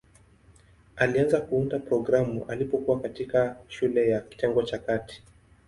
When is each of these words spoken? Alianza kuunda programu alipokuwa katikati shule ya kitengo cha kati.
Alianza 0.95 1.41
kuunda 1.41 1.79
programu 1.79 2.45
alipokuwa 2.45 2.99
katikati 2.99 3.59
shule 3.73 4.09
ya 4.09 4.21
kitengo 4.21 4.63
cha 4.63 4.79
kati. 4.79 5.23